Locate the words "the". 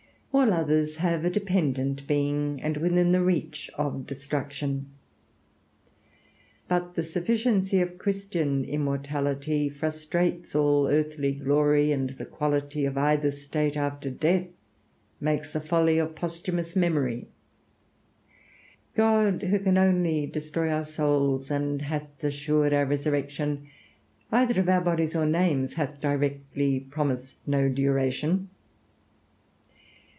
3.11-3.21, 6.95-7.03, 12.11-12.23